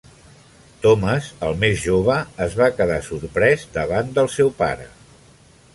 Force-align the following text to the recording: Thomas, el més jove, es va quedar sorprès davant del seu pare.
Thomas, 0.85 1.27
el 1.49 1.59
més 1.65 1.83
jove, 1.83 2.15
es 2.49 2.57
va 2.63 2.71
quedar 2.79 2.99
sorprès 3.11 3.69
davant 3.79 4.13
del 4.19 4.33
seu 4.39 4.53
pare. 4.65 4.91